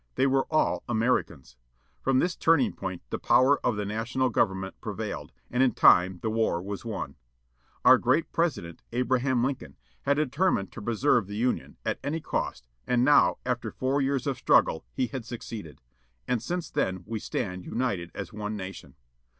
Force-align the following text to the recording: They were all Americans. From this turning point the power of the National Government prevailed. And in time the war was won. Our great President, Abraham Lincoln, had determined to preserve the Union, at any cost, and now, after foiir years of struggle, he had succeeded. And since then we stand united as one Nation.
They 0.15 0.25
were 0.25 0.47
all 0.49 0.83
Americans. 0.89 1.57
From 2.01 2.17
this 2.17 2.35
turning 2.35 2.73
point 2.73 3.03
the 3.11 3.19
power 3.19 3.63
of 3.63 3.75
the 3.75 3.85
National 3.85 4.31
Government 4.31 4.73
prevailed. 4.81 5.31
And 5.51 5.61
in 5.61 5.73
time 5.73 6.17
the 6.23 6.31
war 6.31 6.59
was 6.59 6.83
won. 6.83 7.17
Our 7.85 7.99
great 7.99 8.31
President, 8.31 8.81
Abraham 8.91 9.43
Lincoln, 9.43 9.77
had 10.01 10.15
determined 10.15 10.71
to 10.71 10.81
preserve 10.81 11.27
the 11.27 11.35
Union, 11.37 11.77
at 11.85 11.99
any 12.03 12.19
cost, 12.19 12.67
and 12.87 13.05
now, 13.05 13.37
after 13.45 13.71
foiir 13.71 14.01
years 14.01 14.25
of 14.25 14.39
struggle, 14.39 14.83
he 14.91 15.05
had 15.05 15.23
succeeded. 15.23 15.79
And 16.27 16.41
since 16.41 16.71
then 16.71 17.03
we 17.05 17.19
stand 17.19 17.63
united 17.63 18.09
as 18.15 18.33
one 18.33 18.57
Nation. 18.57 18.95